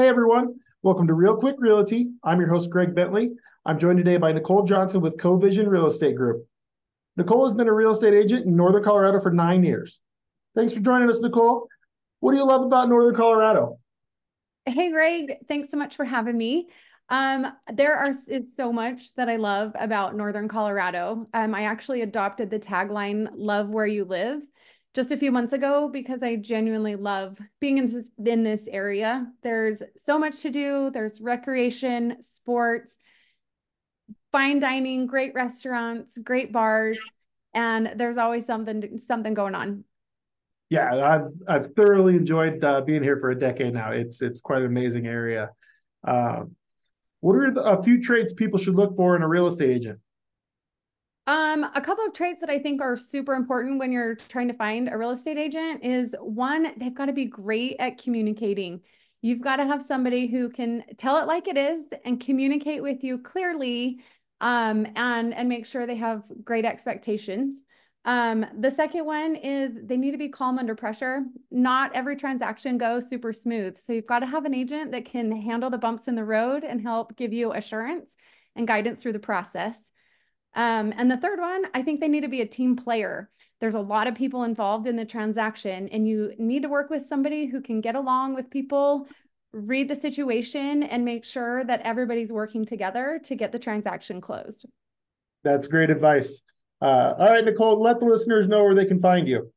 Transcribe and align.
Hey 0.00 0.08
everyone, 0.08 0.54
welcome 0.80 1.06
to 1.08 1.12
Real 1.12 1.36
Quick 1.36 1.56
Realty. 1.58 2.12
I'm 2.24 2.40
your 2.40 2.48
host, 2.48 2.70
Greg 2.70 2.94
Bentley. 2.94 3.32
I'm 3.66 3.78
joined 3.78 3.98
today 3.98 4.16
by 4.16 4.32
Nicole 4.32 4.64
Johnson 4.64 5.02
with 5.02 5.18
CoVision 5.18 5.68
Real 5.68 5.88
Estate 5.88 6.16
Group. 6.16 6.46
Nicole 7.18 7.46
has 7.46 7.54
been 7.54 7.68
a 7.68 7.72
real 7.74 7.90
estate 7.90 8.14
agent 8.14 8.46
in 8.46 8.56
Northern 8.56 8.82
Colorado 8.82 9.20
for 9.20 9.30
nine 9.30 9.62
years. 9.62 10.00
Thanks 10.54 10.72
for 10.72 10.80
joining 10.80 11.10
us, 11.10 11.20
Nicole. 11.20 11.68
What 12.20 12.32
do 12.32 12.38
you 12.38 12.46
love 12.46 12.62
about 12.62 12.88
Northern 12.88 13.14
Colorado? 13.14 13.78
Hey, 14.64 14.90
Greg, 14.90 15.36
thanks 15.48 15.68
so 15.70 15.76
much 15.76 15.96
for 15.96 16.06
having 16.06 16.38
me. 16.38 16.70
Um, 17.10 17.52
there 17.70 17.94
are 17.94 18.08
is 18.08 18.56
so 18.56 18.72
much 18.72 19.14
that 19.16 19.28
I 19.28 19.36
love 19.36 19.72
about 19.74 20.16
Northern 20.16 20.48
Colorado. 20.48 21.26
Um, 21.34 21.54
I 21.54 21.64
actually 21.64 22.00
adopted 22.00 22.48
the 22.48 22.58
tagline 22.58 23.28
"Love 23.34 23.68
where 23.68 23.86
you 23.86 24.06
live" 24.06 24.40
just 24.94 25.12
a 25.12 25.16
few 25.16 25.30
months 25.30 25.52
ago 25.52 25.88
because 25.88 26.22
I 26.22 26.36
genuinely 26.36 26.96
love 26.96 27.38
being 27.60 27.78
in 27.78 27.86
this, 27.86 28.04
in 28.24 28.42
this 28.42 28.62
area. 28.68 29.26
There's 29.42 29.82
so 29.96 30.18
much 30.18 30.40
to 30.42 30.50
do. 30.50 30.90
There's 30.92 31.20
recreation, 31.20 32.20
sports, 32.20 32.96
fine 34.32 34.60
dining, 34.60 35.06
great 35.06 35.34
restaurants, 35.34 36.18
great 36.18 36.52
bars, 36.52 37.00
and 37.54 37.92
there's 37.96 38.16
always 38.16 38.46
something 38.46 38.98
something 38.98 39.34
going 39.34 39.54
on. 39.54 39.84
Yeah, 40.68 40.94
I've 40.94 41.30
I've 41.48 41.74
thoroughly 41.74 42.16
enjoyed 42.16 42.62
uh, 42.62 42.80
being 42.80 43.02
here 43.02 43.18
for 43.18 43.30
a 43.30 43.38
decade 43.38 43.74
now. 43.74 43.90
It's 43.90 44.22
it's 44.22 44.40
quite 44.40 44.60
an 44.60 44.66
amazing 44.66 45.06
area. 45.06 45.50
Um, 46.06 46.54
what 47.20 47.34
are 47.34 47.50
the, 47.50 47.62
a 47.62 47.82
few 47.82 48.02
traits 48.02 48.32
people 48.32 48.58
should 48.58 48.76
look 48.76 48.96
for 48.96 49.16
in 49.16 49.22
a 49.22 49.28
real 49.28 49.46
estate 49.46 49.70
agent? 49.70 49.98
Um, 51.30 51.62
a 51.76 51.80
couple 51.80 52.04
of 52.04 52.12
traits 52.12 52.40
that 52.40 52.50
I 52.50 52.58
think 52.58 52.82
are 52.82 52.96
super 52.96 53.34
important 53.34 53.78
when 53.78 53.92
you're 53.92 54.16
trying 54.16 54.48
to 54.48 54.54
find 54.54 54.88
a 54.88 54.98
real 54.98 55.12
estate 55.12 55.38
agent 55.38 55.84
is 55.84 56.12
one, 56.20 56.72
they've 56.76 56.92
got 56.92 57.06
to 57.06 57.12
be 57.12 57.26
great 57.26 57.76
at 57.78 57.98
communicating. 57.98 58.80
You've 59.22 59.40
got 59.40 59.56
to 59.56 59.64
have 59.64 59.80
somebody 59.80 60.26
who 60.26 60.48
can 60.48 60.82
tell 60.96 61.18
it 61.18 61.28
like 61.28 61.46
it 61.46 61.56
is 61.56 61.84
and 62.04 62.18
communicate 62.20 62.82
with 62.82 63.04
you 63.04 63.16
clearly 63.16 64.00
um, 64.40 64.88
and, 64.96 65.32
and 65.32 65.48
make 65.48 65.66
sure 65.66 65.86
they 65.86 65.94
have 65.94 66.24
great 66.42 66.64
expectations. 66.64 67.54
Um, 68.04 68.44
the 68.58 68.70
second 68.72 69.06
one 69.06 69.36
is 69.36 69.70
they 69.84 69.96
need 69.96 70.10
to 70.10 70.18
be 70.18 70.30
calm 70.30 70.58
under 70.58 70.74
pressure. 70.74 71.22
Not 71.52 71.94
every 71.94 72.16
transaction 72.16 72.76
goes 72.76 73.08
super 73.08 73.32
smooth. 73.32 73.78
So 73.78 73.92
you've 73.92 74.04
got 74.04 74.18
to 74.18 74.26
have 74.26 74.46
an 74.46 74.54
agent 74.54 74.90
that 74.90 75.04
can 75.04 75.30
handle 75.30 75.70
the 75.70 75.78
bumps 75.78 76.08
in 76.08 76.16
the 76.16 76.24
road 76.24 76.64
and 76.64 76.80
help 76.80 77.16
give 77.16 77.32
you 77.32 77.52
assurance 77.52 78.16
and 78.56 78.66
guidance 78.66 79.00
through 79.00 79.12
the 79.12 79.20
process. 79.20 79.92
Um, 80.54 80.92
and 80.96 81.10
the 81.10 81.16
third 81.16 81.38
one, 81.38 81.64
I 81.74 81.82
think 81.82 82.00
they 82.00 82.08
need 82.08 82.22
to 82.22 82.28
be 82.28 82.40
a 82.40 82.46
team 82.46 82.76
player. 82.76 83.30
There's 83.60 83.74
a 83.74 83.80
lot 83.80 84.06
of 84.06 84.14
people 84.14 84.44
involved 84.44 84.86
in 84.86 84.96
the 84.96 85.04
transaction, 85.04 85.88
and 85.88 86.08
you 86.08 86.32
need 86.38 86.62
to 86.62 86.68
work 86.68 86.90
with 86.90 87.06
somebody 87.06 87.46
who 87.46 87.60
can 87.60 87.80
get 87.80 87.94
along 87.94 88.34
with 88.34 88.50
people, 88.50 89.06
read 89.52 89.88
the 89.88 89.94
situation, 89.94 90.82
and 90.82 91.04
make 91.04 91.24
sure 91.24 91.64
that 91.64 91.82
everybody's 91.82 92.32
working 92.32 92.64
together 92.64 93.20
to 93.24 93.34
get 93.34 93.52
the 93.52 93.58
transaction 93.58 94.20
closed. 94.20 94.66
That's 95.44 95.66
great 95.66 95.90
advice. 95.90 96.42
Uh, 96.80 97.14
all 97.18 97.26
right, 97.26 97.44
Nicole, 97.44 97.80
let 97.80 98.00
the 98.00 98.06
listeners 98.06 98.48
know 98.48 98.64
where 98.64 98.74
they 98.74 98.86
can 98.86 99.00
find 99.00 99.28
you. 99.28 99.52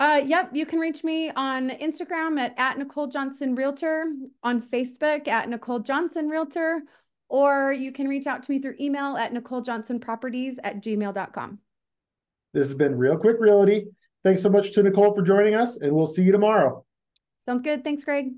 Uh, 0.00 0.20
yep, 0.26 0.50
you 0.52 0.66
can 0.66 0.80
reach 0.80 1.04
me 1.04 1.30
on 1.36 1.70
Instagram 1.70 2.38
at, 2.40 2.54
at 2.58 2.78
Nicole 2.78 3.06
Johnson 3.06 3.54
Realtor, 3.54 4.06
on 4.42 4.60
Facebook 4.60 5.28
at 5.28 5.48
Nicole 5.48 5.78
Johnson 5.78 6.28
Realtor, 6.28 6.82
or 7.34 7.72
you 7.72 7.90
can 7.90 8.06
reach 8.06 8.28
out 8.28 8.44
to 8.44 8.50
me 8.52 8.60
through 8.60 8.76
email 8.78 9.16
at 9.16 9.34
NicoleJohnsonProperties 9.34 10.54
at 10.62 10.80
gmail.com. 10.80 11.58
This 12.52 12.68
has 12.68 12.74
been 12.74 12.96
Real 12.96 13.18
Quick 13.18 13.38
Realty. 13.40 13.88
Thanks 14.22 14.40
so 14.40 14.48
much 14.48 14.70
to 14.74 14.84
Nicole 14.84 15.12
for 15.16 15.22
joining 15.22 15.56
us, 15.56 15.74
and 15.74 15.90
we'll 15.90 16.06
see 16.06 16.22
you 16.22 16.30
tomorrow. 16.30 16.84
Sounds 17.44 17.62
good. 17.62 17.82
Thanks, 17.82 18.04
Greg. 18.04 18.34